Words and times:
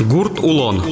Гурт 0.00 0.40
Улон. 0.40 0.82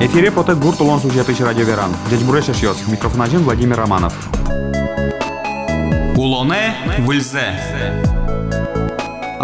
Эфире 0.00 0.32
поте 0.32 0.54
Гурт 0.54 0.80
Улон 0.80 1.00
сюжеты 1.00 1.32
радио 1.44 1.64
Веран. 1.64 1.90
Дядь 2.10 2.22
Бурешеш 2.22 2.62
Йос. 2.62 2.76
Микрофон 2.88 3.22
один 3.22 3.42
Владимир 3.44 3.78
Романов. 3.78 4.12
Улоне 6.16 6.74
Вильзе. 6.98 8.21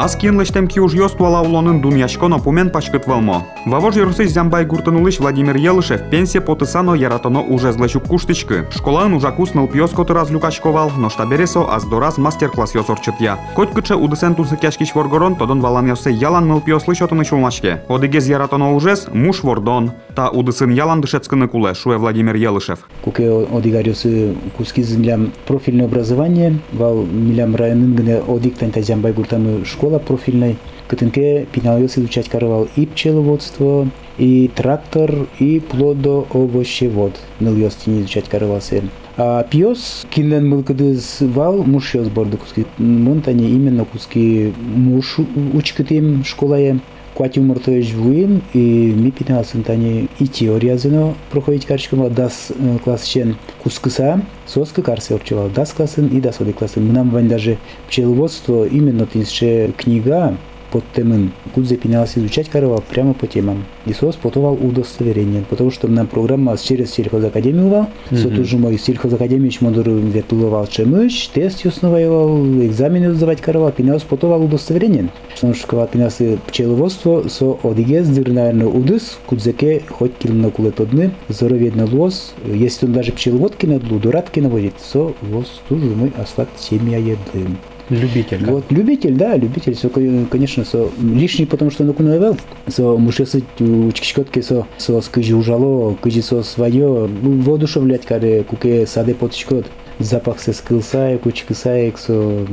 Аз 0.00 0.14
кинлештем 0.14 0.68
ки 0.68 0.78
уж 0.78 0.94
ёствала 0.94 1.40
улонын 1.40 1.80
дуньяшконо 1.80 2.38
пумен 2.38 2.70
пашкыт 2.70 3.08
валмо. 3.08 3.44
Вавож 3.66 3.96
юрсыш 3.96 4.28
зямбай 4.30 4.64
гуртынулыш 4.64 5.18
Владимир 5.18 5.56
Елышев 5.56 6.02
пенсия 6.08 6.40
потысано 6.40 6.94
яратоно 6.94 7.42
уже 7.42 7.72
злещук 7.72 8.04
куштычкы. 8.04 8.66
Школаын 8.70 9.14
ужакус 9.14 9.54
ныл 9.54 9.66
пьёс 9.66 9.90
коты 9.90 10.14
раз 10.14 10.30
люкачковал, 10.30 10.92
но 10.96 11.10
штабересо 11.10 11.68
аз 11.68 11.84
дораз 11.84 12.16
мастер-класс 12.16 12.76
ёсорчытья. 12.76 13.38
Коть 13.56 13.72
кыче 13.72 13.96
удысен 13.96 14.36
тусы 14.36 14.56
кяшкиш 14.56 14.94
воргорон, 14.94 15.34
тодон 15.34 15.60
валан 15.60 15.88
ёсе 15.88 16.12
ялан 16.12 16.46
ныл 16.46 16.60
пьёс 16.60 16.86
лышотыны 16.86 17.24
чулмашке. 17.24 17.82
Одыгез 17.88 18.28
яратоно 18.28 18.76
ужес 18.76 19.08
муж 19.12 19.42
вордон. 19.42 19.90
Та 20.14 20.30
удысын 20.30 20.70
ялан 20.70 21.00
дышецкыны 21.00 21.48
куле, 21.48 21.74
шуе 21.74 21.96
Владимир 21.96 22.36
Елышев. 22.36 22.86
Куке 23.02 23.28
одигариосы 23.28 24.36
куски 24.56 24.84
землям 24.84 25.32
профильное 25.48 25.86
образование, 25.86 26.60
вал 26.72 27.02
милям 27.02 27.56
районын 27.56 27.96
гыне 27.96 28.22
одик 28.28 28.56
тань 28.58 28.72
зямбай 28.76 29.12
гуртамы 29.12 29.64
школа 29.88 29.98
профильной, 29.98 30.56
которая 30.86 31.46
пиналился 31.46 32.00
изучать 32.00 32.28
каравал 32.28 32.68
и 32.76 32.84
пчеловодство, 32.84 33.88
и 34.18 34.50
трактор, 34.54 35.26
и 35.38 35.60
плодоовощевод. 35.60 37.14
Ныльёсти 37.40 37.88
не 37.88 38.00
изучать 38.00 38.28
каравался. 38.28 38.82
А 39.16 39.42
пьес 39.44 40.06
кинлен 40.10 40.46
мылкадыз 40.48 41.18
вал 41.20 41.64
муж 41.64 41.94
ёс 41.94 42.08
борды 42.08 42.36
куски. 42.36 42.66
Монтане 42.76 43.48
именно 43.48 43.86
куски 43.86 44.52
муж 44.58 45.16
учкытым 45.54 46.24
школае. 46.24 46.80
Квати 47.18 47.40
умыртыш 47.40 47.94
вуим 47.94 48.42
и 48.54 48.94
ми 48.96 49.10
пиналсын 49.10 49.64
тани 49.64 50.08
и 50.20 50.28
теория 50.28 50.78
зыно 50.78 51.16
проходить 51.32 51.66
карчкама 51.66 52.10
дас 52.10 52.52
класс 52.84 53.02
чен 53.02 53.34
кускыса 53.60 54.22
соска 54.46 54.82
карсы 54.82 55.14
орчевал 55.14 55.48
дас 55.48 55.72
классын 55.72 56.06
и 56.16 56.20
дас 56.20 56.40
оди 56.40 56.52
классын. 56.52 56.92
Нам 56.92 57.10
вань 57.10 57.26
даже 57.26 57.58
пчеловодство 57.88 58.68
именно 58.68 59.04
тинсче 59.04 59.72
книга 59.76 60.36
под 60.70 60.84
темын 60.94 61.32
кудзе 61.54 61.76
пинялся 61.76 62.20
изучать 62.20 62.48
корова 62.48 62.80
прямо 62.80 63.14
по 63.14 63.26
темам. 63.26 63.64
И 63.86 63.92
СОС 63.92 64.16
потовал 64.16 64.54
удостоверение, 64.54 65.44
потому 65.48 65.70
что 65.70 65.88
нам 65.88 66.06
программа 66.06 66.56
через 66.58 66.92
сельхозакадемию 66.92 67.68
вал, 67.68 67.88
со 68.10 68.28
тоже 68.30 68.58
мой 68.58 68.78
сельхозакадемию 68.78 69.52
модур 69.60 69.88
вертуловал 69.88 70.66
чемыш, 70.66 71.28
тест 71.28 71.64
основывал, 71.64 72.44
экзамены 72.62 73.14
сдавать 73.14 73.40
корова, 73.40 73.72
пинялся 73.72 74.06
потовал 74.06 74.44
удостоверение. 74.44 75.08
Потому 75.34 75.54
что 75.54 75.66
когда 75.66 75.86
пинялся 75.86 76.38
пчеловодство, 76.46 77.28
со 77.28 77.58
одигез 77.62 78.08
дырнаерно 78.08 78.68
удыс, 78.68 79.18
кудзеке 79.26 79.82
хоть 79.88 80.16
килна 80.18 80.50
кулетодны, 80.50 81.12
здороведно 81.28 81.86
лос, 81.90 82.34
если 82.46 82.86
он 82.86 82.92
даже 82.92 83.12
пчеловодки 83.12 83.66
надлу, 83.66 83.98
дуратки 83.98 84.40
наводит, 84.40 84.74
со 84.80 85.12
лос 85.30 85.60
тоже 85.68 85.86
мы 85.86 86.12
остат 86.18 86.48
семья 86.58 86.98
еды. 86.98 87.46
Любитель, 87.90 88.44
да? 88.44 88.52
Вот, 88.52 88.64
любитель, 88.70 89.14
да, 89.14 89.36
любитель. 89.36 89.74
Со, 89.74 89.88
конечно, 89.88 90.64
со, 90.64 90.90
лишний, 91.00 91.46
потому 91.46 91.70
что 91.70 91.84
ну 91.84 91.94
навел. 91.98 92.36
Со 92.66 92.96
мушесы 92.96 93.42
учкичкотки 93.58 94.40
со, 94.40 94.66
со 94.76 95.00
скыжи 95.00 95.34
ужало, 95.34 95.94
кыжи 95.94 96.22
со 96.22 96.42
свое, 96.42 97.08
воодушевлять, 97.08 98.04
когда 98.04 98.42
куке 98.44 98.86
саде 98.86 99.14
потичкот 99.14 99.66
запах 99.98 100.40
се 100.40 100.52
скылсае, 100.52 101.18
кучкысае, 101.18 101.92
со 101.96 102.46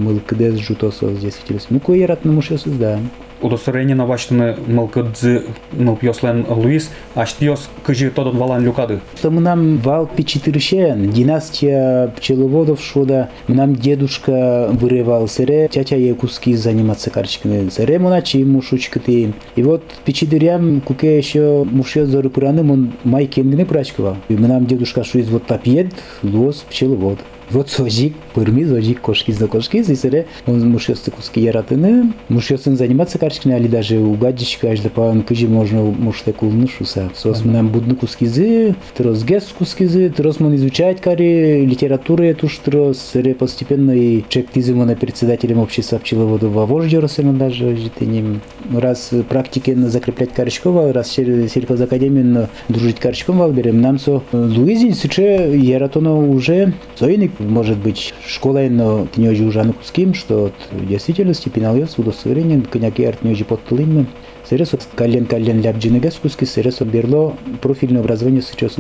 жуто 0.58 0.92
со 0.92 1.14
здесь. 1.14 1.68
Ну, 1.70 1.80
кое 1.80 2.08
рад 2.08 2.26
на 2.26 2.32
мушесы, 2.32 2.70
да 2.70 3.00
удостоверение 3.42 3.96
на 3.96 4.06
ваштыны 4.06 4.56
мылкыдзы 4.68 5.44
мыл 5.74 5.96
пьослен 5.96 6.46
Луис, 6.48 6.90
аштиос 7.14 7.70
кыжи 7.84 8.10
тодон 8.10 8.38
валан 8.38 8.64
люкады. 8.64 9.00
Что 9.18 9.32
мы 9.32 9.42
нам 9.42 9.78
вал 9.78 10.08
печетырщен, 10.08 11.12
династия 11.12 12.14
пчеловодов 12.18 12.82
шода, 12.82 13.30
нам 13.48 13.76
дедушка 13.76 14.70
вырывал 14.72 15.28
сыре, 15.28 15.70
тятя 15.72 15.96
ей 15.96 16.14
куски 16.14 16.56
заниматься 16.56 17.10
карточками. 17.10 17.70
Сыре 17.70 18.00
моначи 18.00 18.44
мушучка 18.44 19.00
ты. 19.00 19.34
И 19.56 19.64
вот 19.64 19.84
печетырям 20.06 20.82
куке 20.82 21.18
еще 21.18 21.66
мушье 21.70 22.06
зоры 22.06 22.30
пыраны, 22.30 22.70
он 22.72 22.94
май 23.04 23.26
кемдины 23.26 23.66
прачкова. 23.66 24.18
И 24.30 24.36
мы 24.36 24.48
нам 24.48 24.66
дедушка 24.66 25.04
шуиз 25.04 25.28
вот 25.30 25.46
тапьед, 25.46 25.94
лос 26.24 26.66
пчеловод. 26.70 27.20
Вот 27.52 27.70
сожик, 27.70 28.14
пырми, 28.34 28.66
сожик, 28.66 29.02
кошки 29.02 29.32
за 29.32 29.48
кошки, 29.48 29.84
зисере, 29.84 30.26
он 30.48 30.68
мушьёсты 30.70 31.12
куски 31.12 31.42
яратыны, 31.42 32.14
мушьёсын 32.28 32.76
заниматься 32.76 33.20
карточками, 33.20 33.56
али 33.56 33.68
даже 33.68 34.00
угадчика, 34.00 34.70
аж 34.70 34.80
да 34.80 34.90
пан 34.90 35.22
кыжи 35.22 35.48
можно 35.48 35.82
муште 35.82 36.34
кулны 36.34 36.68
шуса. 36.68 37.12
Сос 37.16 37.46
нам 37.46 37.70
будны 37.70 37.96
кускизы, 37.96 38.76
трос 38.96 39.24
гес 39.24 39.54
кускизы, 39.58 40.10
трос 40.10 40.40
мон 40.40 40.56
изучать 40.56 41.02
кари, 41.02 41.66
литературы 41.66 42.34
туш 42.34 42.58
трос, 42.58 43.12
сере 43.14 43.36
постепенно 43.36 43.92
и 43.92 44.24
чек 44.28 44.52
тизымона 44.52 44.96
председателем 44.96 45.60
общества 45.60 46.00
пчеловода 46.00 46.50
во 46.50 46.66
вождь 46.66 46.96
даже 46.96 47.76
житеним. 47.76 48.42
Раз 48.74 49.12
практики 49.30 49.72
на 49.72 49.90
закреплять 49.90 50.34
Карчкова, 50.34 50.92
раз 50.94 51.10
через 51.10 51.52
сельхозакадемию 51.54 52.50
дружить 52.70 53.00
Карчком 53.00 53.38
валберем, 53.38 53.82
нам 53.82 54.00
со 54.00 54.24
Луизин 54.32 54.94
сыче 54.94 55.58
яратона 55.58 56.16
уже 56.18 56.74
соиник 56.96 57.35
может 57.40 57.78
быть 57.78 58.14
школой, 58.26 58.70
но 58.70 59.08
не 59.16 59.30
уже 59.30 59.64
куским, 59.74 60.14
что 60.14 60.52
в 60.72 60.88
действительности 60.88 61.50
пеналес 61.50 61.98
удостоверение 61.98 62.62
коняки 62.62 63.04
артнёжи 63.04 63.46
под 63.46 63.64
тылыми. 63.66 64.08
Сересо 64.50 64.78
кален-кален 64.96 65.62
ляпджинегес 65.62 66.16
куски 66.16 66.46
сересо 66.46 66.86
берло 66.86 67.36
профильное 67.62 68.02
образование 68.02 68.42
сейчас 68.42 68.78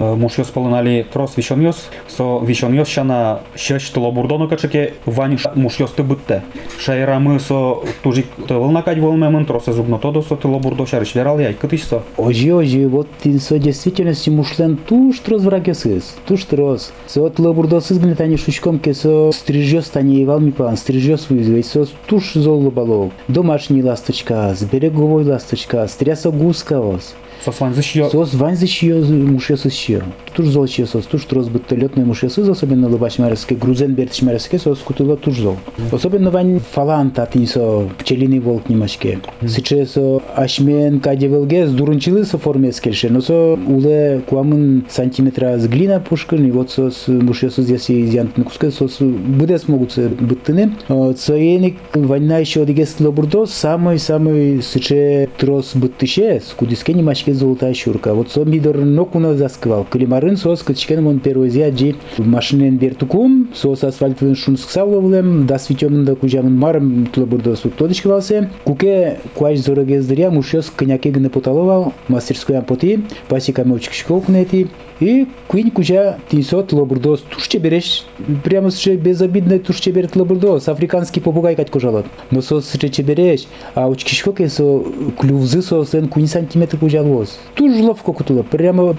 заявами 0.00 0.20
мушјос 0.20 0.52
полонали 0.52 1.06
трос 1.12 1.36
вишонјос, 1.36 1.76
со 2.08 2.40
вишонјос 2.40 2.88
шана 2.88 3.40
шеш 3.54 3.92
бурдоно 3.94 4.48
качеке 4.48 4.94
вани 5.06 5.36
мушјос 5.36 5.94
те 5.96 6.02
бутте. 6.02 6.42
Шайрамы 6.78 7.38
со 7.40 7.76
тужик 8.02 8.26
тывылна 8.48 8.82
кать 8.82 8.98
волмемын 8.98 9.46
тросе 9.46 9.72
зубно 9.72 9.98
тодо 9.98 10.22
со 10.22 10.36
бурдо 10.36 10.86
шариш 10.86 11.14
верал 11.14 11.38
яй 11.38 11.54
кытыш 11.54 11.84
со. 11.84 12.02
Ожи 12.16 12.52
ожи 12.52 12.88
вот 12.88 13.08
ты 13.22 13.38
со 13.38 13.58
действительности 13.58 14.30
мушлен 14.30 14.76
туш 14.76 15.18
трос 15.20 15.42
врагесыз, 15.42 16.16
туш 16.26 16.44
трос. 16.44 16.92
Со 17.06 17.28
бурдо 17.28 17.80
сыз 17.80 17.98
гнетани 17.98 18.36
шучком 18.36 18.78
ке 18.78 18.94
со 18.94 19.32
стрижёс 19.32 19.88
тани 19.90 20.22
ивал 20.22 20.40
ми 20.40 20.52
план, 20.52 20.76
стрижёс 20.76 21.28
вызвей, 21.28 21.62
со 21.62 21.86
туш 22.06 22.32
зол 22.34 22.70
балов. 22.70 23.12
Домашний 23.28 23.82
ласточка, 23.82 24.54
с 24.56 24.62
береговой 24.62 25.24
ласточка, 25.24 25.86
стряса 25.88 26.30
гуска 26.30 26.80
вас. 26.80 27.14
Созванзышьё. 27.44 28.10
Созванзышьё 28.10 29.02
мушесышьё. 29.02 29.89
Туж 29.89 29.89
золчьё 30.36 30.86
сос, 30.86 31.06
туж 31.06 31.24
троз 31.24 31.48
быттылётный 31.48 32.04
мушесыз, 32.04 32.48
особенно 32.48 32.88
лыбаш 32.88 33.18
мәреске, 33.18 33.54
грузен 33.54 33.94
бертиш 33.94 34.22
мәреске 34.22 34.58
сос 34.58 34.78
кутыло 34.78 35.16
туж 35.16 35.38
зол. 35.38 35.56
Особенно 35.92 36.30
вань 36.30 36.60
фалан 36.60 37.10
татын 37.10 37.46
со 37.46 37.88
пчелиный 37.98 38.40
волк 38.40 38.68
немашке. 38.68 39.20
Сыче 39.46 39.86
со 39.86 40.22
ашмен 40.34 41.00
кадевелге 41.00 41.66
с 41.66 41.72
дурунчилы 41.72 42.24
со 42.24 42.38
форме 42.38 42.72
скельше, 42.72 43.08
но 43.10 43.20
со 43.20 43.54
уле 43.54 44.22
куамын 44.28 44.84
сантиметра 44.90 45.58
с 45.58 45.66
глина 45.66 46.00
пушкын, 46.00 46.44
и 46.46 46.50
вот 46.50 46.70
сос 46.70 47.04
мушесыз 47.06 47.70
если 47.70 48.02
изянтын 48.02 48.44
куска, 48.44 48.70
сос 48.70 48.98
буде 49.00 49.58
смогут 49.58 49.96
быттыны. 49.96 50.72
Соеник 51.16 51.76
ваньна 51.94 52.38
еще 52.38 52.62
одигес 52.62 52.96
лобурдо, 52.98 53.46
самый-самый 53.46 54.62
сыче 54.62 55.28
троз 55.38 55.72
быттыше, 55.74 56.42
с 56.44 56.52
кудиске 56.54 56.92
немашке 56.92 57.30
качке 57.30 57.34
золотая 57.34 57.74
щурка. 57.74 58.14
Вот 58.14 58.30
со 58.30 58.44
мидор 58.44 58.76
нокуна 58.76 59.34
заскывал. 59.34 59.79
Климарын 59.88 60.36
сос 60.36 60.62
качкен 60.62 61.02
мон 61.02 61.20
первозия 61.20 61.70
джи 61.70 61.96
машинен 62.18 62.76
бертукум, 62.76 63.48
сос 63.54 63.84
асфальтвын 63.84 64.34
шунсксавловлем, 64.34 65.46
да 65.46 65.58
светемын 65.58 66.04
да 66.04 66.14
кужамын 66.14 66.56
марым 66.56 67.06
тлобурда 67.06 67.56
сук 67.56 67.74
тодышкывался. 67.74 68.50
Куке 68.64 69.18
куаш 69.34 69.58
зорогездыря 69.58 70.30
мушес 70.30 70.70
коняке 70.74 71.10
гны 71.10 71.30
поталовал, 71.30 71.92
мастерской 72.08 72.60
поти, 72.62 73.04
пасиками 73.28 73.76
очкшков 73.76 74.26
кнети. 74.26 74.68
И 75.00 75.26
куин 75.48 75.70
кужа 75.70 76.18
тинсот 76.28 76.74
лобурдос 76.74 77.20
тушче 77.22 77.56
береш, 77.56 78.04
прямо 78.44 78.70
с 78.70 78.86
безобидно 78.86 79.58
тушче 79.58 79.92
берет 79.92 80.14
лобурдос, 80.14 80.68
африканский 80.68 81.20
попугай 81.20 81.56
кать 81.56 81.70
кужалот. 81.70 82.04
Но 82.30 82.42
сос 82.42 82.70
чебереш, 82.70 83.06
береш, 83.06 83.46
а 83.74 83.90
очкшков 83.90 84.36
со 84.48 84.84
клювзы 85.18 85.62
со 85.62 85.86
сен 85.86 86.06
куин 86.08 86.26
сантиметр 86.26 86.76
кужалот 86.76 87.10
воз. 87.10 87.38
Туж 87.54 87.72
ловко 87.80 88.12
кутула. 88.12 88.42
Прямо 88.42 88.94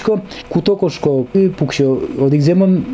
гнелечко, 0.00 0.22
кутокошко, 0.48 1.26
пукшо. 1.58 2.00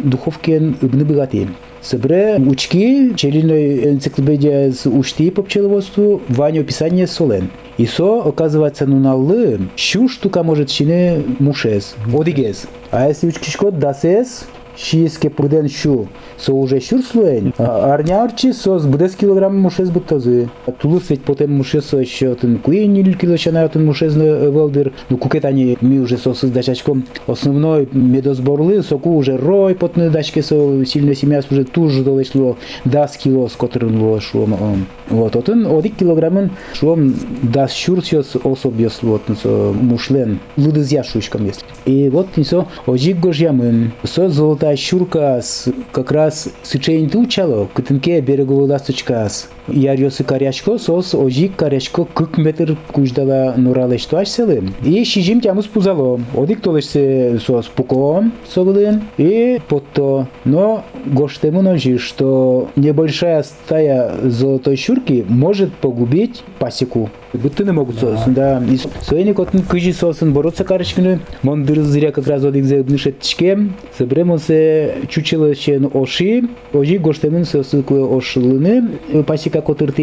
Духовки 0.05 0.75
гны 0.81 1.05
богатые. 1.05 1.49
Събре 1.83 2.39
учки, 2.39 3.15
челиной 3.15 3.91
энциклопедия 3.91 4.73
с 4.73 4.87
ушти 4.87 5.31
по 5.31 5.43
пчеловодству, 5.43 6.21
ваня 6.29 6.61
описание 6.61 7.07
солен. 7.07 7.51
И 7.79 7.87
со, 7.87 8.23
оказывается, 8.23 8.87
ну 8.87 8.99
на 8.99 9.13
л, 9.13 9.59
щу 9.77 10.09
штука 10.09 10.43
может 10.43 10.69
чине 10.69 11.23
мушес, 11.39 11.95
одигез. 12.13 12.67
А 12.91 13.07
если 13.09 13.29
учкишко 13.29 13.71
дасес, 13.71 14.47
шиеске 14.77 15.31
пуден 15.31 15.69
шу. 15.69 16.09
Со 16.39 16.53
уже 16.53 16.81
шур 16.81 17.03
слуэн 17.03 17.53
арнярчи 17.59 18.53
сос 18.53 18.85
бдес 18.85 19.15
килограмм 19.15 19.59
мушез 19.59 19.91
бутазы. 19.91 20.49
Тулус 20.81 21.11
ведь 21.11 21.23
потом 21.23 21.53
мушез 21.53 21.93
еще 21.93 22.35
тын 22.35 22.59
куенил 22.59 23.15
кило 23.15 23.37
чана 23.37 23.69
тын 23.69 23.85
мушез 23.87 24.15
велдер 24.15 24.93
ну 25.09 25.17
кукет 25.17 25.45
они 25.45 25.77
ми 25.81 26.01
уже 26.01 26.19
сос 26.19 26.41
с 26.41 26.51
дачачком. 26.51 27.05
Основной 27.27 27.89
медозборлы 27.93 28.83
соку 28.83 29.17
уже 29.17 29.37
рой 29.37 29.75
потны 29.75 30.11
дачке 30.11 30.43
со 30.43 30.85
сильно 30.85 31.15
семья 31.15 31.43
уже 31.51 31.65
тоже 31.65 32.03
долешло 32.05 32.57
дас 32.85 33.17
кило 33.17 33.49
с 33.49 33.53
которым 33.53 34.03
ло 34.03 34.21
шло 34.21 34.47
вот 35.09 35.37
отын 35.37 35.67
одик 35.67 35.97
килограммын 35.97 36.51
шлом 36.75 37.15
дас 37.43 37.73
шур 37.73 38.05
сос 38.05 38.37
особьес 38.45 38.99
вот 39.03 39.23
мушлен. 39.45 40.41
Лудыз 40.57 40.91
яшушкам 40.91 41.47
есть. 41.47 41.65
И 41.85 42.09
вот 42.09 42.37
несо 42.37 42.67
ожиг 42.87 43.21
гожьямын. 43.21 43.93
Со 44.05 44.29
золотая 44.67 44.77
щурка 44.77 45.43
с 45.43 45.69
как 45.93 46.11
раз 46.11 46.49
сычейн 46.63 47.09
тучало 47.09 47.69
кытынке 47.73 48.21
береговой 48.21 48.69
ласточкас 48.69 49.49
ярьосы 49.69 50.25
карячко 50.25 50.79
сос 50.79 51.15
ожиг 51.15 51.57
карячко 51.57 52.05
кык 52.05 52.37
метр 52.39 52.77
куждала 52.93 53.55
нуралештуаш 53.57 54.29
селы 54.29 54.71
и 54.83 55.05
шижим 55.05 55.41
тямус 55.41 55.67
пузало 55.67 56.21
одик 56.35 56.61
толешсе 56.61 57.39
сос 57.39 57.67
пуком 57.67 58.33
соглын 58.53 59.03
и 59.19 59.61
потто 59.69 60.27
но 60.45 60.85
гоштемун 61.05 61.69
ожи 61.69 61.99
что 61.99 62.69
небольшая 62.77 63.45
стая 63.45 64.13
золотой 64.25 64.77
щурки 64.77 65.25
может 65.29 65.73
погубить 65.75 66.43
пасеку. 66.59 67.11
Быттыны 67.33 67.73
могут 67.73 67.99
сосын, 67.99 68.33
да. 68.33 68.63
И 68.69 68.79
соеник 69.03 69.39
отын 69.39 69.63
кыжи 69.63 69.93
сосын 69.93 70.33
бороться 70.33 70.65
карышкины, 70.65 71.21
мон 71.43 71.65
дырзыря 71.65 72.13
как 72.13 72.27
раз 72.27 72.45
одик 72.45 72.65
за 72.65 72.77
нышетчке, 72.77 73.69
собрем 73.99 74.33
se 74.57 74.95
çuçila 75.09 75.55
şen 75.55 75.83
oşi, 75.95 76.45
oji 76.75 76.99
goştemin 76.99 77.43
se 77.43 77.65
sıkı 77.65 77.95
oşlını, 77.95 78.89
pasika 79.27 79.61
kotırtı 79.61 80.03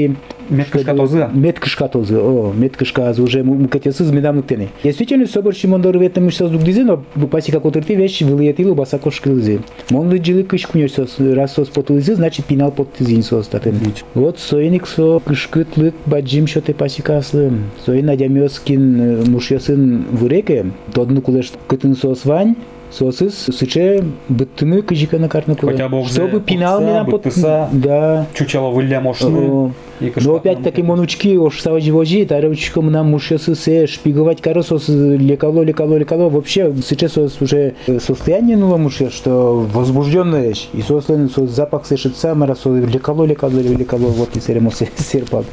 metkışka 0.49 0.95
tozı. 0.95 1.27
Metkışka 1.33 1.87
tozı. 1.91 2.21
O, 2.21 2.53
metkışka 2.59 3.03
az 3.03 3.19
уже 3.19 3.43
mukatesiz 3.43 4.11
medam 4.11 4.37
nukteni. 4.37 4.67
Действительно 4.83 5.23
е, 5.23 5.27
собор 5.27 5.53
чимондор 5.53 5.97
ветем 5.97 6.25
мышса 6.25 6.47
зук 6.47 6.63
дизино, 6.63 6.99
пасика 7.31 7.59
котыртı 7.59 7.93
вещь 7.93 8.21
вылетило 8.21 8.75
баса 8.75 8.97
кошкылзы. 8.99 9.59
Монлы 9.89 10.23
жилы 10.23 10.43
кыш 10.43 10.67
кунёс 10.67 10.97
раз 11.35 11.53
сос 11.53 11.69
потылзы, 11.69 12.15
значит 12.15 12.45
пинал 12.45 12.71
под 12.71 12.93
тизин 12.93 13.23
сос 13.23 13.47
татен. 13.47 13.75
Вот 14.13 14.39
соиник 14.39 14.85
со 14.87 15.19
кышкытлык 15.19 15.95
баджим 16.05 16.47
шоте 16.47 16.73
пасикаслы. 16.73 17.51
Соин 17.85 18.09
адямёскин 18.09 19.31
мушёсын 19.31 20.03
вуреке, 20.11 20.65
додну 20.93 21.21
кулеш 21.21 21.51
кытын 21.67 21.95
сос 21.95 22.25
вань, 22.25 22.55
сосыз 22.93 23.35
сыче 23.35 24.03
быттымы 24.29 24.81
кыжика 24.81 25.17
на 25.17 25.29
карны 25.29 25.55
куле. 25.55 25.73
Хотя 25.73 25.89
бы 25.89 26.05
Чтобы 26.05 26.39
пинал 26.39 26.81
меня 26.81 27.03
под... 27.03 27.27
Да. 27.73 28.27
Чучело 28.33 28.69
вылля 28.69 29.01
мошны. 29.01 29.71
Но 29.99 30.35
опять-таки 30.35 30.81
монучки 30.81 31.37
ош 31.37 31.61
савадживожи, 31.61 32.25
таревчика 32.25 32.81
нам 32.81 33.11
мушесы 33.11 33.55
се 33.55 33.87
шпиговать 33.87 34.41
каросос 34.41 34.89
лекало, 34.89 35.61
лекало, 35.63 35.95
лекало. 35.95 36.29
Вообще 36.29 36.73
сейчас 36.85 37.17
уже 37.17 37.75
состояние 37.99 38.57
нового 38.57 38.77
муше, 38.77 39.09
что 39.09 39.65
возбужденное. 39.73 40.53
И 40.73 40.81
собственно 40.81 41.29
запах 41.47 41.85
сешится, 41.85 42.35
мара 42.35 42.55
со 42.55 42.69
лекало, 42.75 43.23
лекало, 43.23 43.59
лекало. 43.59 44.07
Вот 44.07 44.35
и 44.35 44.39
серемо 44.39 44.71
серпал. 44.95 45.45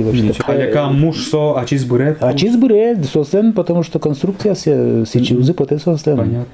А 0.47 0.55
лека 0.55 0.89
муж 0.89 1.27
со 1.27 1.59
ачиз 1.59 1.85
бурет? 1.85 2.23
Ачиз 2.23 2.57
бурет, 2.57 3.05
собственно, 3.05 3.53
потому 3.53 3.83
что 3.83 3.99
конструкция 3.99 4.55
се 4.55 5.05
сечузы 5.07 5.55
поте 5.55 5.79
собственно. 5.79 6.47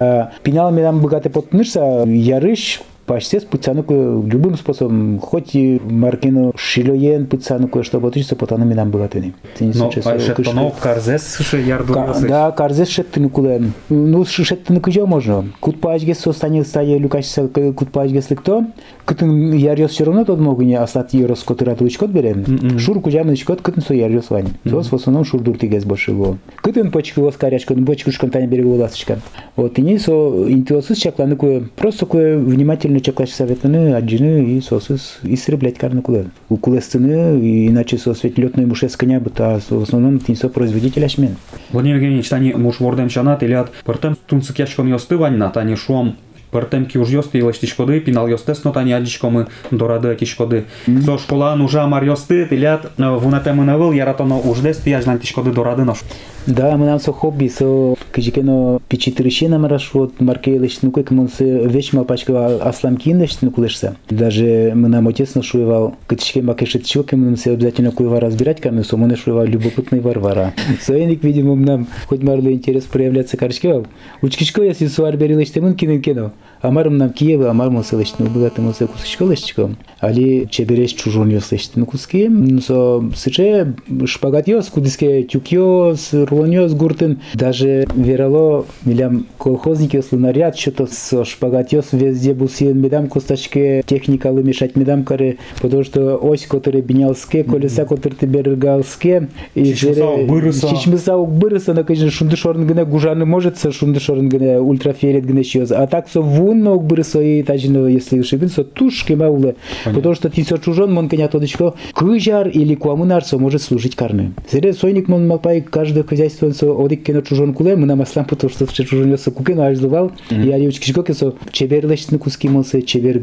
Пинал 0.43 0.71
ми 0.77 0.83
нам 0.83 1.01
богате 1.01 1.31
потнышся, 1.33 2.05
ярыш, 2.05 2.83
почти 3.07 3.41
специально 3.41 3.85
любым 3.89 4.57
способом, 4.57 5.19
хоть 5.21 5.55
и 5.55 5.81
маркину 5.85 6.53
шилоен 6.57 7.27
специально 7.27 7.69
чтобы 7.83 8.09
отличиться, 8.09 8.37
потому 8.37 8.65
что 8.67 8.75
нам 8.75 8.91
богатыни. 8.91 9.35
Но 9.61 9.91
шеттоно 9.91 10.73
карзес 10.81 11.39
ше 11.39 11.61
ярду. 11.61 11.95
Да, 12.29 12.51
карзес 12.51 12.89
шеттыны 12.89 13.29
кулен. 13.29 13.73
Ну 13.89 14.25
шеттыны 14.25 14.81
кыжо 14.81 15.07
можно. 15.07 15.47
Кут 15.61 15.81
паажге 15.81 16.15
состане 16.15 16.65
стае 16.65 16.99
люкашса 16.99 17.49
кут 17.49 17.91
паажге 17.91 18.23
слыкто. 18.23 18.67
Кытын 19.05 19.53
ярьос 19.53 19.93
все 19.93 20.05
равно 20.05 20.25
тот 20.25 20.41
могу 20.41 20.63
не 20.63 20.75
остать 20.75 21.15
ерос 21.15 21.45
котыра 21.45 21.77
тулычкот 21.77 22.11
берем. 22.11 22.79
Шур 22.79 23.01
кужам 23.01 23.29
нычкот 23.29 23.63
кытын 23.63 23.83
со 23.83 23.95
ярьос 23.95 24.31
вань. 24.31 24.49
Сос 24.69 24.91
в 24.91 24.95
основном 24.95 25.25
шур 25.25 25.41
дуртигез 25.41 25.85
бошыло. 25.85 26.39
Кытын 26.57 26.91
почку 26.91 27.23
вас 27.23 27.37
карячкот, 27.37 27.79
бочкушкан 27.79 28.31
тань 28.31 28.47
берегу 28.47 28.75
ласточка. 28.75 29.21
Вот 29.55 29.79
и 29.79 29.83
не 29.83 29.99
со 29.99 30.13
интуосыз 30.13 30.99
чакланы 30.99 31.37
кое 31.37 31.69
просто 31.77 32.07
кое 32.07 32.37
внимательно 32.39 32.96
не 32.97 33.03
чакаш 33.03 33.31
съвета 33.31 33.69
а 33.69 33.99
аджина 33.99 34.39
и 34.39 34.61
сосус, 34.61 35.19
и 35.23 35.37
сры, 35.37 35.59
карна 35.73 36.03
куда. 36.03 36.25
У 36.49 36.57
кулестыны, 36.57 37.69
иначе 37.69 37.99
сосвет 37.99 38.39
летной 38.39 38.67
муше 38.67 38.89
сканя 38.89 39.21
бы, 39.21 39.31
а 39.39 39.61
в 39.61 39.83
основном 39.83 40.19
тинсо 40.19 40.49
производитель 40.49 41.05
ашмен. 41.05 41.37
Владимир 41.73 41.97
Евгеньевич, 41.97 42.29
тани 42.29 42.55
муж 42.55 42.81
вордем 42.81 43.11
шанат 43.11 43.43
или 43.43 43.53
от 43.53 43.71
портем 43.85 44.17
тунцык 44.27 44.59
ящиком 44.59 44.87
ее 44.87 44.99
стывань 44.99 45.37
на 45.37 45.51
тани 45.51 45.77
шуам 45.77 46.17
Пертем 46.51 46.87
ки 46.87 46.99
уж 46.99 47.09
йости 47.09 47.37
илешти 47.39 47.67
шкоды, 47.67 48.01
пинал 48.01 48.29
йостес, 48.29 48.65
но 48.65 48.73
тани 48.73 48.93
адичкоми 48.93 49.47
дораdı 49.71 50.15
ки 50.17 50.25
шкоды. 50.25 50.65
Со 51.05 51.19
школа 51.19 51.55
нужа 51.55 51.87
мар 51.87 52.05
йосты, 52.05 52.47
тилят 52.47 52.93
вунатем 52.97 53.65
навыл, 53.65 53.93
яратоно 53.93 54.39
уж 54.39 54.61
дес 54.61 54.79
тияжнан 54.79 55.19
ти 55.19 55.27
шкоды 55.27 55.53
дораdı 55.53 55.85
наш. 55.85 55.99
Да, 56.47 56.77
мы 56.77 56.87
нам 56.87 57.01
со 57.01 57.13
хобби, 57.13 57.49
со 57.49 57.97
кижикено 58.15 58.81
печитрыщи 58.89 59.49
нам 59.49 59.67
рашвот, 59.67 60.21
маркейлыш, 60.21 60.79
ну 60.83 60.93
как 60.93 61.11
мы 61.11 61.29
се 61.29 61.67
вещь 61.67 61.93
малпачка 61.93 62.59
асламкин 62.59 63.21
леш, 63.21 63.39
ну 63.41 63.51
кулешься. 63.51 63.97
Даже 64.09 64.71
мы 64.73 64.89
нам 64.89 65.09
отец 65.09 65.35
нашуевал, 65.35 65.97
кытичке 66.07 66.43
макешет 66.43 66.87
щеки, 66.87 67.17
мы 67.17 67.37
се 67.37 67.51
обязательно 67.51 67.91
куева 67.91 68.21
разбирать, 68.21 68.61
ками 68.61 68.83
со 68.83 68.97
мы 68.97 69.09
нашуевал 69.09 69.45
любопытный 69.45 69.99
варвара. 69.99 70.55
Соеник, 70.81 71.25
видимо, 71.25 71.57
нам 71.57 71.89
хоть 72.07 72.23
марло 72.23 72.53
интерес 72.53 72.85
проявляться 72.85 73.37
карчкевал. 73.37 73.87
Учкичко, 74.23 74.63
если 74.63 74.87
суар 74.87 75.17
берилыш, 75.17 75.51
темын 75.51 75.75
кинен 75.75 76.01
кино. 76.01 76.31
Амарым 76.63 76.97
нам 76.97 77.11
Киева, 77.11 77.51
амар 77.51 77.71
мосылышны 77.71 78.27
богаты 78.27 78.63
мосы 78.63 78.87
кусочколышчко. 78.87 79.71
Али 80.01 80.49
чебереш 80.51 80.93
чужон 80.93 81.29
ёслышны 81.31 81.85
куски. 81.85 82.31
Со 82.61 83.05
сыче 83.15 83.75
шпагат 84.07 84.49
ёс, 84.49 84.69
кудиске 84.69 85.23
тюк 85.23 85.49
ёс, 85.49 86.13
рулон 86.13 86.51
ёс 86.51 86.73
гуртын. 86.75 87.21
Даже 87.35 87.87
верало 87.95 88.67
милям 88.85 89.27
колхозники 89.39 89.97
ёслы 89.97 90.19
наряд, 90.19 90.59
что-то 90.59 90.87
со 90.87 91.25
шпагат 91.25 91.73
везде 91.93 92.35
бусиен 92.35 92.81
медам 92.81 93.09
костачке 93.09 93.83
техникалы 93.87 94.43
мешать 94.43 94.77
медам 94.77 95.05
кары, 95.05 95.39
потому 95.61 95.85
что 95.85 96.17
ось, 96.17 96.47
который 96.47 96.81
бинялске, 96.81 97.45
колеса, 97.45 97.85
который 97.85 98.15
ты 98.15 98.27
бергалске. 98.27 99.29
И 99.55 99.75
Чичмыса 99.75 101.17
бырыса, 101.19 101.75
на 101.75 101.85
конечно, 101.85 102.11
шунды 102.11 102.37
шорн 102.37 102.67
гыне 102.67 102.85
гужаны 102.85 103.25
может, 103.25 103.59
шунды 103.73 104.01
шорн 104.01 104.29
гыне 104.29 104.59
ультрафиолет 104.61 105.27
щёз. 105.47 105.71
А 105.71 105.87
так 105.87 106.09
со 106.09 106.23
вунно 106.27 106.77
быры 106.77 107.05
свои 107.05 107.43
тажино, 107.43 107.87
если 107.87 108.19
ошибиться, 108.21 108.65
тушки 108.65 109.15
мауле. 109.15 109.57
Потому 109.85 110.15
что 110.15 110.31
ти 110.31 110.43
со 110.43 110.59
чужон 110.59 110.93
мон 110.93 111.09
коня 111.09 111.29
тодочко 111.29 111.75
кыжар 111.95 112.49
или 112.49 112.75
куамынар 112.75 113.25
со 113.25 113.39
может 113.39 113.63
служить 113.63 113.97
карны. 113.97 114.33
Сере 114.51 114.73
сойник 114.73 115.09
мон 115.09 115.27
малпай 115.27 115.61
каждое 115.61 116.05
хозяйство 116.05 116.49
одик 116.85 117.05
кено 117.05 117.23
чужон 117.23 117.55
куле, 117.55 117.77
мы 117.77 117.87
нам 117.87 118.03
аслам 118.03 118.25
потому 118.25 118.51
что 118.51 118.67
чужон 118.67 119.17
со 119.19 119.31
кукено 119.31 119.67
аждувал. 119.67 120.13
И 120.31 120.51
али 120.51 120.69
учкишко 120.69 121.03
кесо 121.03 121.35
чеберлешны 121.53 122.19
куски 122.19 122.49
мон 122.49 122.65
се 122.65 122.83
чебер 122.83 123.19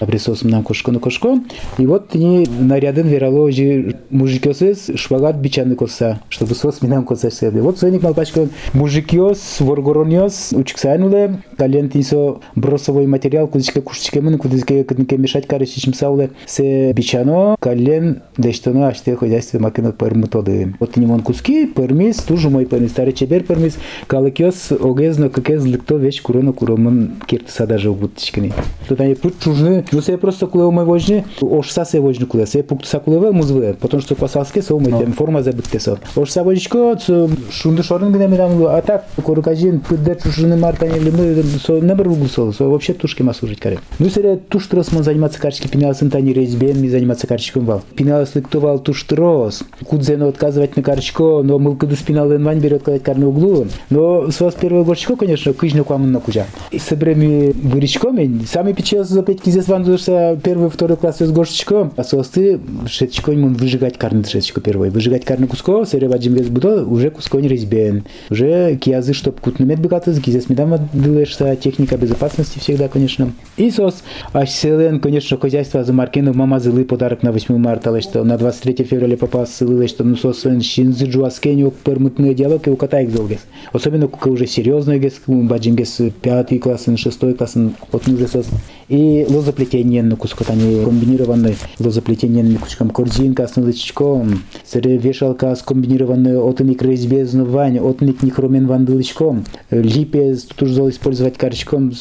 абресосым 0.00 0.50
нам 0.50 0.64
на 0.86 0.98
кошко. 0.98 1.40
И 1.78 1.86
вот 1.86 2.14
они 2.14 2.46
наряден 2.58 3.06
верало 3.06 3.50
же 3.52 3.96
мужикёсыз 4.10 4.90
шпагат 4.96 5.36
бичаны 5.36 5.76
коса, 5.76 6.20
чтобы 6.28 6.54
сос 6.54 6.82
минам 6.82 7.04
коса 7.04 7.30
седе. 7.30 7.60
Вот 7.60 7.78
соник 7.78 8.02
малпачко 8.02 8.48
мужикёс 8.72 9.60
воргоронёс 9.60 10.52
учксайнуле, 10.52 11.42
калентинсо 11.56 12.40
бросовой 12.56 13.06
материал, 13.06 13.46
кудичке 13.46 13.80
кушчике 13.80 14.20
мын, 14.20 14.38
кудичке 14.38 14.84
кытынке 14.84 15.18
мешать 15.18 15.46
карышичим 15.46 15.94
сауле, 15.94 16.30
се 16.46 16.92
бичано, 16.92 17.56
кален 17.60 18.22
дештано 18.38 18.88
аште 18.88 19.16
хозяйство 19.16 19.58
макинот 19.58 19.98
пермутоды. 19.98 20.74
Вот 20.80 20.96
они 20.96 21.06
мон 21.06 21.22
куски, 21.22 21.66
пермис, 21.66 22.16
тужу 22.16 22.50
мой 22.50 22.64
пермис, 22.64 22.90
старый 22.90 23.12
чебер 23.12 23.44
пермис, 23.44 23.78
калыкёс 24.06 24.72
огезно, 24.72 25.28
какез 25.28 25.64
лыкто 25.64 25.96
вещь 25.96 26.22
курона 26.22 26.52
куромын 26.52 27.16
киртыса 27.26 27.66
даже 27.66 27.90
угутичкини. 27.90 28.52
Тут 28.88 29.00
они 29.00 29.14
пут 29.14 29.34
чужны 29.40 29.84
Ну, 29.92 30.02
се 30.02 30.16
просто 30.16 30.46
куле 30.46 30.70
мой 30.70 30.84
вожни, 30.84 31.24
ошса 31.40 31.84
се 31.84 32.00
вожни 32.00 32.26
куле, 32.26 32.46
се 32.46 32.62
пуктуса 32.62 33.00
кулеве 33.00 33.30
музве, 33.30 33.74
потому 33.74 34.02
что 34.02 34.14
косалске 34.14 34.62
со 34.62 34.78
мой 34.78 34.92
тем 34.92 35.12
форма 35.12 35.42
забытте 35.42 35.80
со. 35.80 35.98
Ошса 36.16 36.44
вожичко, 36.44 36.98
шунды 37.50 37.82
шорын 37.82 38.12
гне 38.12 38.28
мидам, 38.28 38.64
а 38.66 38.80
так, 38.82 39.04
корукажин, 39.24 39.80
пыдде 39.80 40.16
чужины 40.22 40.56
мартане 40.56 40.98
или 40.98 41.10
мы, 41.10 41.42
со 41.64 41.80
не 41.80 41.94
был 41.94 42.14
гусол, 42.14 42.52
со 42.52 42.64
вообще 42.64 42.92
тушки 42.92 43.22
масужить 43.22 43.60
каре. 43.60 43.78
Ну, 43.98 44.08
се 44.10 44.36
туш 44.36 44.66
трос 44.66 44.92
мон 44.92 45.02
заниматься 45.02 45.40
карчки 45.40 45.68
пинал 45.68 45.94
тани 45.94 46.32
резьбен, 46.32 46.80
ми 46.80 46.88
заниматься 46.88 47.26
карчиком 47.26 47.64
вал. 47.64 47.82
Пинал 47.96 48.26
слыктовал 48.26 48.78
туш 48.78 49.02
трос, 49.04 49.62
кудзено 49.84 50.28
отказывать 50.28 50.76
на 50.76 50.82
карчко, 50.82 51.42
но 51.42 51.58
мы 51.58 51.76
когда 51.76 51.96
спинал 51.96 52.32
инвань 52.32 52.60
берет 52.60 52.82
сказать 52.82 53.02
карный 53.02 53.26
углу. 53.26 53.66
Но 53.90 54.30
с 54.30 54.40
вас 54.40 54.54
первое 54.54 54.84
горчко, 54.84 55.16
конечно, 55.16 55.52
кыжно 55.52 55.84
к 55.84 55.90
вам 55.90 56.12
на 56.12 56.20
кужа. 56.20 56.46
И 56.70 56.78
с 56.78 56.84
собрами 56.84 57.52
выречками, 57.52 58.44
сами 58.50 58.72
печел 58.72 59.04
за 59.04 59.22
пять 59.22 59.40
кизес 59.40 59.66
вандуша 59.80 60.38
первый, 60.42 60.70
второй 60.70 60.96
класс 60.96 61.18
с 61.18 61.30
горчичком, 61.30 61.92
а 61.96 62.04
состы 62.04 62.60
шетчко 62.86 63.32
ему 63.32 63.48
выжигать 63.48 63.96
карный 63.98 64.24
шетчко 64.24 64.60
первый. 64.60 64.90
Выжигать 64.90 65.24
карный 65.24 65.48
куско, 65.48 65.84
серева 65.84 66.16
джимгез 66.16 66.48
будо, 66.48 66.84
уже 66.84 67.10
куско 67.10 67.38
не 67.38 67.48
резьбен. 67.48 68.04
Уже 68.28 68.76
киязы, 68.76 69.14
чтоб 69.14 69.40
кутнумет 69.40 69.80
бегаты, 69.80 70.18
кизес 70.20 70.48
медам 70.48 70.74
отдылаешься, 70.74 71.56
техника 71.56 71.96
безопасности 71.96 72.58
всегда, 72.58 72.88
конечно. 72.88 73.32
И 73.56 73.70
сос, 73.70 74.02
а 74.32 74.46
селен, 74.46 75.00
конечно, 75.00 75.38
хозяйство 75.38 75.82
за 75.82 75.92
Маркину, 75.92 76.34
мама 76.34 76.60
зылы 76.60 76.84
подарок 76.84 77.22
на 77.22 77.32
8 77.32 77.56
марта, 77.56 77.98
что 78.00 78.24
на 78.24 78.36
23 78.36 78.84
февраля 78.84 79.16
попал 79.16 79.46
ссылы, 79.46 79.88
что 79.88 80.04
ну 80.04 80.16
сос 80.16 80.42
шинзы 80.42 81.06
джуаскеню 81.06 81.72
пермутные 81.84 82.34
диалоги 82.34 82.68
у 82.68 82.76
кота 82.76 83.00
их 83.00 83.12
долгес. 83.12 83.40
Особенно, 83.72 84.08
когда 84.08 84.30
уже 84.30 84.46
серьезный 84.46 84.98
гес, 84.98 85.20
баджингес 85.26 86.00
пятый 86.20 86.58
класс, 86.58 86.86
шестой 86.96 87.34
класс, 87.34 87.54
вот 87.92 88.08
уже 88.08 88.28
сос. 88.28 88.46
И 88.90 89.24
лозоплетение 89.28 90.02
на 90.02 90.16
кусок, 90.16 90.50
они 90.50 90.84
комбинированные. 90.84 91.54
Лозоплетение 91.78 92.42
на 92.42 92.58
куском 92.58 92.90
корзинка 92.90 93.46
с 93.46 93.54
налычком, 93.54 94.42
вешалка 94.74 95.54
скомбинированная 95.54 96.40
от 96.40 96.58
них 96.58 96.82
резьбезну 96.82 97.44
вань, 97.44 97.78
от 97.78 98.00
них 98.00 98.20
нихромен 98.24 98.66
вандылычком, 98.66 99.44
липе 99.70 100.36
тоже 100.56 100.88
использовать 100.88 101.38
карчком, 101.38 101.92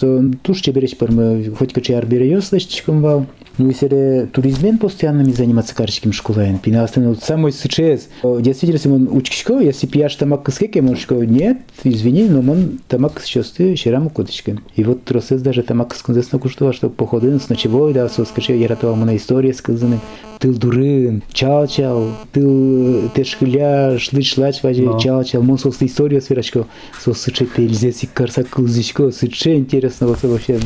туш 0.42 0.62
чеберечь 0.62 0.98
пермы, 0.98 1.54
хоть 1.56 1.74
качи 1.74 1.94
арбиреё 1.94 2.42
слышчиком 2.42 3.04
вал. 3.04 3.28
Ну 3.60 3.70
и 3.70 3.74
сере 3.74 4.26
туризмен 4.32 4.78
постоянно 4.78 5.24
заниматься 5.26 5.76
карчиком 5.76 6.14
школаен. 6.14 6.60
Пинастен 6.60 7.10
вот 7.10 7.22
самый 7.22 7.52
сейчас. 7.52 8.08
Действительно, 8.24 8.96
он 8.96 9.10
учкишко, 9.12 9.60
если 9.60 9.86
пьяш 9.86 10.16
тамак 10.16 10.44
кыскеке, 10.44 10.82
может, 10.82 11.12
нет, 11.12 11.58
извини, 11.84 12.30
но 12.30 12.40
он 12.40 12.80
тамак 12.88 13.22
сейчас 13.22 13.50
ты 13.50 13.76
щерам 13.76 14.10
кодочком. 14.10 14.64
И 14.78 14.84
вот 14.86 15.04
тросес 15.04 15.42
даже 15.42 15.64
тамак 15.64 15.94
сконзесно 15.94 16.40
куштува, 16.40 16.72
что 16.72 16.90
походы 16.90 17.38
с 17.38 17.50
ночевой, 17.50 17.94
да, 17.94 18.08
со 18.08 18.24
скажи, 18.24 18.54
я 18.54 18.70
ратовал 18.70 18.96
на 18.96 19.18
истории 19.18 19.52
сказаны. 19.52 20.00
Тыл 20.40 20.54
дурын, 20.54 21.22
чал-чал, 21.34 22.12
тыл 22.32 23.10
тешкиля, 23.14 23.98
шлыч-шлач 24.00 24.64
важе, 24.64 24.98
чал-чал, 24.98 25.42
мон 25.44 25.58
со 25.58 25.70
история 25.70 26.22
свирачко, 26.22 26.66
со 26.98 27.14
сыче 27.14 27.46
пельзец 27.46 28.04
и 28.04 28.08
карса 28.08 28.46
кылзичко, 28.46 29.12
сыче 29.12 29.56
интересно, 29.56 30.08
вот 30.08 30.24
вообще, 30.24 30.58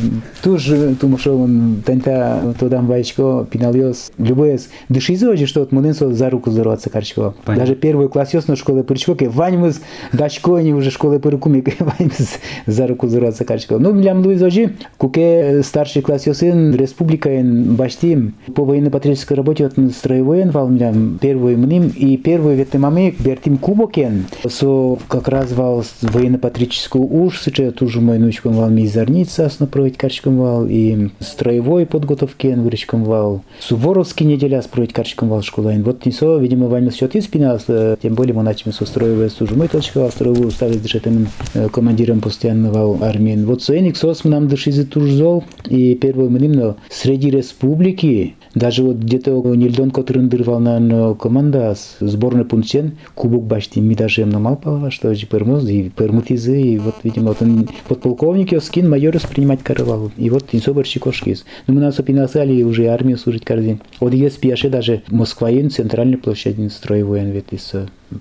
тоже, 0.44 0.96
тому 1.02 1.18
что 1.18 1.40
он 1.40 1.82
танта 1.84 2.56
тодам 2.60 2.86
ваечко, 2.86 3.48
пиналиос, 3.50 4.12
любое, 4.20 4.60
дыши 4.90 5.16
зожи, 5.16 5.48
что 5.48 5.62
вот 5.62 5.72
монен 5.72 5.96
со 5.96 6.14
за 6.14 6.30
руку 6.30 6.52
здороваться 6.52 6.92
карчко. 6.92 7.34
Даже 7.48 7.74
первый 7.74 8.10
класс 8.10 8.32
ясно 8.36 8.56
школы 8.56 8.84
пырчко, 8.84 9.16
ке 9.16 9.28
ваньмыз, 9.28 9.82
дачко, 10.12 10.58
они 10.58 10.76
уже 10.76 10.92
школы 10.92 11.20
пыркуми, 11.20 11.64
ваньмыз 11.80 12.38
за 12.68 12.86
руку 12.86 13.08
здороваться 13.08 13.44
карчко. 13.44 13.80
Ну, 13.80 13.92
млям 13.92 14.24
луи 14.24 14.36
зожи, 14.36 14.76
куке 14.98 15.64
старший 15.64 16.04
класс 16.04 16.28
ясын, 16.28 16.76
республика, 16.76 17.30
баштим, 17.44 18.36
по 18.54 18.64
военно-патриотической 18.64 19.36
работе 19.36 19.63
вот 19.64 19.94
строевой 19.94 20.50
вал 20.50 20.70
первый 21.22 21.56
мним 21.56 21.90
и 21.90 22.18
первый 22.18 22.56
ветемаме 22.56 23.14
бертим 23.18 23.58
кубокен. 23.58 24.26
Со 24.48 24.98
как 25.08 25.28
раз 25.28 25.52
вал 25.52 25.84
военно-патриотическую 26.02 27.04
уж 27.04 27.40
сыче 27.40 27.72
тужу 27.72 28.02
мой 28.02 28.18
нучком 28.18 28.54
вал 28.54 28.70
мизарница 28.70 29.46
основать 29.46 29.98
карчком 29.98 30.38
вал 30.38 30.66
и 30.68 31.10
строевой 31.20 31.86
подготовки 31.86 32.48
выречком 32.48 33.04
вал. 33.04 33.44
Суворовский 33.60 34.26
неделя 34.26 34.62
спроить 34.62 34.94
карчком 34.94 35.30
вал 35.30 35.42
школайн 35.42 35.84
вот 35.84 36.06
не 36.06 36.12
со 36.12 36.38
видимо 36.38 36.68
вами 36.68 36.90
счет 36.90 37.16
из 37.16 37.26
спинас 37.26 37.66
тем 38.02 38.16
более 38.16 38.34
мы 38.34 38.44
начнем 38.44 38.74
со 38.74 38.86
строевой 38.86 39.30
службы 39.30 39.58
мы 39.58 39.68
точка 39.68 40.00
вал 40.00 40.12
строевую 40.12 40.52
ставить 40.52 40.82
дышетым 40.82 41.28
командиром 41.72 42.22
постоянно 42.22 42.72
вал 42.72 42.98
армии 43.02 43.36
вот 43.44 43.64
соеник 43.64 43.98
сос 43.98 44.24
нам 44.24 44.48
дышизы 44.48 44.86
тужзол 44.86 45.44
и 45.66 45.96
первый 45.96 46.30
мним 46.30 46.76
среди 46.90 47.30
республики 47.30 48.36
даже 48.56 48.84
вот 48.84 48.98
где-то 48.98 49.42
Нильдон, 49.56 49.92
который 49.92 50.24
дырвал 50.24 50.60
на 50.60 51.14
команда 51.16 51.76
сборной 52.00 52.46
пунктен, 52.46 52.98
кубок 53.16 53.44
башти, 53.44 53.80
ми 53.80 53.96
даже 53.96 54.22
им 54.22 54.30
намал 54.30 54.56
пала, 54.56 54.92
что 54.92 55.14
же 55.14 55.26
пермоз, 55.26 55.68
и 55.68 55.90
пермутизы, 55.90 56.62
и 56.62 56.78
вот, 56.78 56.96
видимо, 57.04 57.30
вот 57.30 57.42
он 57.42 57.70
подполковник, 57.88 58.62
скин 58.64 58.90
майор 58.90 59.16
воспринимать 59.16 59.64
каравал. 59.64 60.12
И 60.18 60.30
вот 60.30 60.54
не 60.54 60.60
собор 60.60 60.86
чикошкис. 60.86 61.46
Но 61.68 61.74
мы 61.74 61.82
нас 61.82 62.00
опинасали 62.00 62.64
уже 62.64 62.88
армию 62.88 63.18
служить 63.18 63.46
корзин. 63.46 63.82
Вот 64.00 64.14
есть 64.14 64.40
пьяше 64.40 64.70
даже 64.70 65.04
Москваин, 65.10 65.70
центральной 65.70 66.18
площади 66.18 66.68
строевой 66.68 67.22
анвет 67.22 67.46
из 67.52 67.72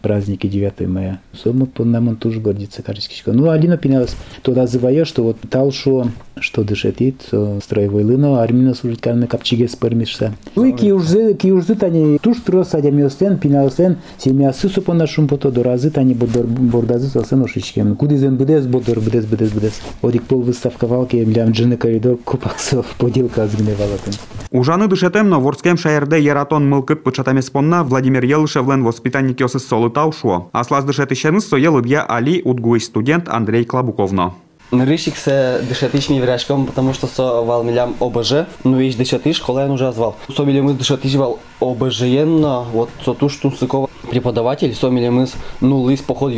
праздники 0.00 0.46
9 0.46 0.88
мая. 0.88 1.20
Сому 1.32 1.66
по 1.66 1.84
нам 1.84 2.16
тоже 2.16 2.40
гордится 2.40 2.82
Карчкичка. 2.82 3.32
Ну, 3.32 3.50
Алина 3.50 3.76
пиналась 3.76 4.16
туда 4.42 4.66
завоя, 4.66 5.04
что 5.04 5.22
вот 5.22 5.36
талшо, 5.50 6.08
что 6.38 6.64
дышетит, 6.64 7.28
строевой 7.62 8.04
лыно, 8.04 8.42
армина 8.42 8.74
служит 8.74 9.00
карны 9.00 9.26
капчиге 9.26 9.68
спармишса. 9.68 10.32
Ну 10.56 10.64
и 10.64 10.72
киужзы, 10.72 11.34
киужзы 11.34 11.74
тани 11.74 12.18
туш 12.18 12.38
трос 12.38 12.70
садямиостен, 12.70 13.38
пиналсен, 13.38 13.98
семья 14.18 14.52
сысу 14.52 14.82
по 14.82 14.94
нашему 14.94 15.28
пото 15.28 15.50
до 15.50 15.62
разы 15.62 15.90
тани 15.90 16.14
бодор 16.14 16.46
бордазы 16.46 17.08
салсен 17.08 17.42
ошичкем. 17.42 17.94
Кудизен 17.96 18.36
будес 18.36 18.66
бодор 18.66 19.00
будес 19.00 19.26
будес 19.26 19.50
будес. 19.50 19.80
Одик 20.02 20.24
пол 20.24 20.40
выставка 20.40 20.86
валки, 20.86 21.16
млям 21.16 21.50
джины 21.50 21.76
коридор, 21.76 22.16
купаксов, 22.16 22.86
поделка 22.98 23.44
азгневала. 23.44 23.98
Ужаны 24.50 24.86
дышетем, 24.86 25.28
но 25.28 25.40
ворскем 25.40 25.76
шаерде 25.78 26.20
яратон 26.20 26.68
мылкыт 26.68 27.04
початами 27.04 27.40
спонна 27.40 27.84
Владимир 27.84 28.24
Елышевлен 28.24 28.84
воспитанник 28.84 29.40
Йосыс 29.40 29.66
солытау 29.66 29.81
шо. 30.12 30.48
Аслаз 30.52 30.84
дышетышеныз 30.84 31.48
соел 31.48 31.78
ибья 31.80 32.02
Али 32.02 32.42
удгуй 32.44 32.80
студент 32.80 33.28
Андрей 33.28 33.64
Клабуковно. 33.64 34.34
Рышик 34.72 35.16
се 35.16 35.60
дышатыш 35.68 36.08
ми 36.08 36.18
вряжком, 36.18 36.66
потому 36.66 36.94
что 36.94 37.06
со 37.06 37.42
вал 37.42 37.62
милям 37.62 37.94
ОБЖ, 38.00 38.46
ну 38.64 38.78
вещь 38.78 38.94
дышатыш, 38.94 39.38
кола 39.38 39.66
я 39.66 39.70
уже 39.70 39.92
звал. 39.92 40.16
Со 40.34 40.44
милям 40.44 40.64
мы 40.64 40.72
дышатыш 40.72 41.14
вал 41.14 41.40
ОБЖен, 41.60 42.42
вот 42.72 42.88
со 43.04 43.12
туш 43.12 43.36
тунсыкова 43.36 43.90
преподаватель, 44.10 44.74
со 44.74 44.88
милям 44.88 45.16
мы 45.16 45.26
ну 45.60 45.90
лис 45.90 46.00
поход 46.00 46.32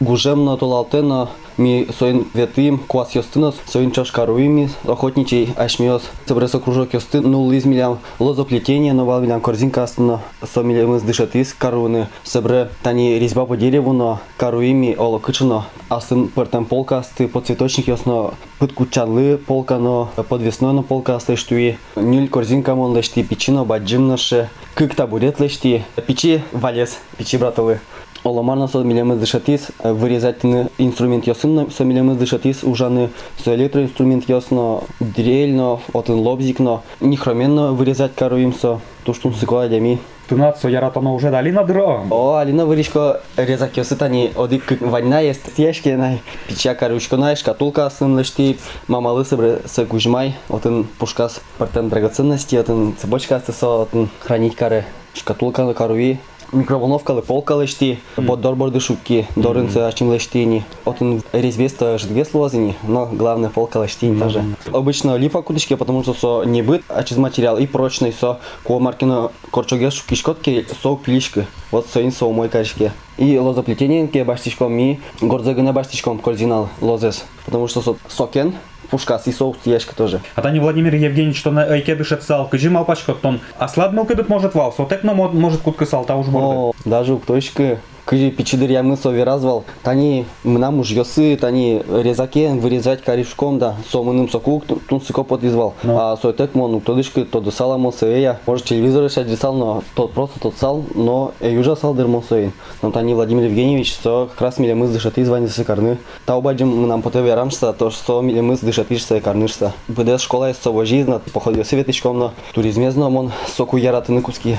гужем 0.00 0.46
на 0.46 0.56
толалтена, 0.56 1.28
ми 1.58 1.86
соин 1.98 2.26
ветим 2.34 2.80
квас 2.88 3.14
йостынос, 3.14 3.56
соин 3.66 3.90
чашкаруими, 3.90 4.70
охотничий 4.86 5.52
ашмиос, 5.56 6.02
собрался 6.26 6.58
кружок 6.58 6.94
йосты, 6.94 7.20
ну 7.20 7.50
лис 7.50 7.64
милям 7.64 7.98
лозоплетение, 8.18 8.92
но 8.92 9.04
вал 9.04 9.20
милям 9.20 9.40
корзинка 9.40 9.82
астына, 9.82 10.20
со 10.42 10.62
милям 10.62 10.90
мы 10.90 11.00
дышатыш 11.00 11.54
каруны, 11.54 12.08
собре 12.22 12.70
тани 12.82 13.18
резьба 13.18 13.46
по 13.46 13.56
дереву, 13.56 13.92
но 13.92 14.20
каруими 14.36 14.94
олокычено, 14.98 15.66
астын 15.88 16.28
пертем 16.28 16.64
полка, 16.64 16.98
асты 16.98 17.28
по 17.28 17.40
цветочник 17.40 17.88
ясно 17.88 18.34
пыткучанлы 18.58 19.38
полка, 19.38 19.78
но 19.78 20.10
подвесной 20.28 20.72
на 20.72 20.82
полка 20.82 21.16
асты 21.16 21.36
штуи, 21.36 21.78
нюль 21.96 22.28
корзинка 22.28 22.74
мон 22.74 22.96
лешти 22.96 23.22
печино, 23.22 23.64
баджим 23.64 24.08
наше, 24.08 24.48
кык 24.74 24.94
табурет 24.94 25.40
лешти, 25.40 25.84
печи 26.06 26.42
валес, 26.52 26.98
печи 27.16 27.36
братовы. 27.36 27.80
Оламарна 28.24 28.68
со 28.68 28.82
милемыз 28.82 29.18
дышатис, 29.18 29.68
вырезательный 29.82 30.68
инструмент 30.78 31.26
ясын 31.26 31.70
со 31.70 31.84
милемыз 31.84 32.16
дышатис, 32.16 32.64
ужаны 32.64 33.10
со 33.36 33.54
электроинструмент 33.54 34.26
ясно, 34.30 34.80
дрельно, 34.98 35.78
отын 35.92 36.14
лобзикно, 36.14 36.80
нихроменно 37.00 37.72
вырезать 37.72 38.14
каруим 38.14 38.54
со, 38.54 38.80
то 39.04 39.12
что 39.12 39.30
сыкла 39.30 39.68
дями. 39.68 39.98
Тунат 40.26 40.58
со 40.58 40.68
яратоно 40.68 41.12
уже 41.12 41.30
дали 41.30 41.50
на 41.50 41.64
дро. 41.64 42.02
О, 42.08 42.36
Алина 42.36 42.64
вырежка 42.64 43.20
резак 43.36 43.76
ясытани, 43.76 44.32
одик 44.34 44.80
война 44.80 45.20
есть. 45.20 45.46
Стяжки, 45.52 45.90
най, 45.90 46.22
пича 46.48 46.74
каручка, 46.74 47.18
най, 47.18 47.36
шкатулка 47.36 47.90
сын 47.90 48.18
лешти, 48.18 48.58
мамалы 48.88 49.26
сыбры 49.26 49.60
с 49.66 49.84
гужмай, 49.84 50.34
отын 50.48 50.84
пушкас 50.98 51.42
партен 51.58 51.90
драгоценности, 51.90 52.56
отын 52.56 52.94
цепочка 52.98 53.42
со, 53.46 53.82
отын 53.82 54.08
хранить 54.20 54.56
кары, 54.56 54.86
шкатулка 55.12 55.64
на 55.64 55.74
каруи, 55.74 56.18
микроволновкалы 56.54 57.22
полкалы 57.22 57.66
шти, 57.66 57.98
бот 58.16 58.40
дорборды 58.40 58.80
шубки, 58.80 59.26
дорынцы 59.36 59.78
ачим 59.78 60.12
лештини. 60.12 60.64
Отын 60.84 61.22
резбеста 61.32 61.98
ждвес 61.98 62.32
лозини, 62.34 62.76
но 62.82 63.06
главное 63.06 63.50
полкалы 63.50 63.88
штини 63.88 64.18
тоже. 64.18 64.44
Обычно 64.72 65.16
липа 65.16 65.42
кудочки, 65.42 65.74
потому 65.74 66.02
что 66.02 66.14
со 66.14 66.48
не 66.48 66.62
быт, 66.62 66.82
а 66.88 67.02
через 67.02 67.18
материал 67.18 67.58
и 67.58 67.66
прочный 67.66 68.12
со 68.12 68.40
ко 68.64 68.78
маркина 68.78 69.30
корчоге 69.50 69.90
шубки 69.90 70.14
шкотки, 70.14 70.66
со 70.82 70.96
пилишки. 70.96 71.46
Вот 71.70 71.86
соин 71.92 72.12
со 72.12 72.26
мой 72.30 72.48
качке. 72.48 72.92
И 73.18 73.38
лозоплетение 73.38 74.24
баштичком 74.24 74.72
ми 74.72 75.00
горзагына 75.20 75.72
баштичком 75.72 76.18
координал 76.18 76.68
лозес. 76.80 77.24
Потому 77.44 77.68
что 77.68 77.80
со 77.82 77.96
сокен 78.08 78.54
пушкас 78.94 79.26
и 79.26 79.32
соус 79.32 79.56
ешка 79.64 79.92
тоже. 79.96 80.20
А 80.36 80.40
тани 80.42 80.60
Владимир 80.60 80.94
Евгеньевич, 80.94 81.42
то 81.42 81.50
на 81.50 81.64
айке 81.64 81.96
дышет 81.96 82.22
сал, 82.22 82.46
кажи 82.48 82.70
мал 82.70 82.84
пачкот 82.84 83.20
тон. 83.20 83.40
А 83.58 83.66
сладмел 83.66 84.06
кедет 84.06 84.28
может 84.28 84.54
вал, 84.54 84.72
сотек 84.72 85.02
но 85.02 85.14
мо- 85.14 85.28
может 85.32 85.62
кутка 85.62 85.84
сал, 85.84 86.04
та 86.04 86.14
уж 86.14 86.26
борды. 86.28 86.78
Даже 86.84 87.14
у 87.14 87.18
ктойшка 87.18 87.78
Кыжи 88.04 88.34
ямы 88.68 88.96
сови 88.96 89.22
развал. 89.22 89.64
Тани 89.82 90.26
мнам 90.42 90.80
уж 90.80 90.90
йосы, 90.90 91.36
тани 91.36 91.82
резаке 91.88 92.50
вырезать 92.50 93.02
корешком, 93.02 93.58
да. 93.58 93.76
Сомыным 93.90 94.28
соку 94.28 94.62
тун 94.88 95.00
сыко 95.00 95.22
подвизвал. 95.22 95.74
А 95.84 96.16
сойтек 96.20 96.54
мон, 96.54 96.80
тодышка, 96.80 97.24
то 97.24 97.40
досала 97.40 97.78
мон 97.78 97.92
сея. 97.92 98.40
Может 98.46 98.66
телевизор 98.66 99.04
решать 99.04 99.26
десал, 99.26 99.54
но 99.54 99.82
тот 99.94 100.12
просто 100.12 100.38
тот 100.38 100.54
сал, 100.58 100.84
но 100.94 101.32
уже 101.40 101.76
сал 101.76 101.94
дыр 101.94 102.06
мон 102.06 102.22
соин. 102.22 102.52
Но 102.82 102.90
тани 102.90 103.14
Владимир 103.14 103.44
Евгеньевич, 103.44 103.94
со 103.94 104.26
как 104.30 104.40
раз 104.40 104.58
миле 104.58 104.74
мы 104.74 104.88
дышаты 104.88 105.24
звани 105.24 105.46
сыкарны. 105.46 105.98
Та 106.26 106.36
убадим 106.36 106.86
нам 106.86 107.00
по 107.00 107.10
ТВ 107.10 107.26
рамшса, 107.34 107.72
то 107.72 107.90
что 107.90 108.20
миле 108.20 108.42
мы 108.42 108.56
дышатышса 108.56 109.16
и 109.16 109.20
карнышса. 109.20 109.72
БДС 109.88 110.22
школа 110.22 110.48
есть 110.48 110.62
сово 110.62 110.84
жизнь, 110.84 111.12
походил 111.32 111.64
советичком, 111.64 112.18
но 112.18 112.32
туризме 112.54 112.90
мон 112.90 113.32
соку 113.56 113.78
яратыны 113.78 114.20
куски. 114.20 114.58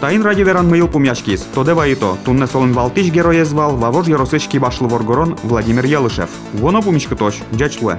Тайын 0.00 0.22
ради 0.22 0.40
веран 0.40 0.66
мыйыл 0.66 0.88
пумяшкис, 0.88 1.46
тоде 1.54 1.74
ваито, 1.74 2.16
тунне 2.24 2.46
солын 2.46 2.72
валтиш 2.72 3.10
герое 3.10 3.44
звал, 3.44 3.76
вавож 3.76 4.08
яросышки 4.08 4.56
башлы 4.56 4.88
воргорон 4.88 5.36
Владимир 5.42 5.84
Ялышев. 5.84 6.30
Воно 6.54 6.80
пумишка 6.80 7.16
тош, 7.16 7.34
джачле. 7.54 7.98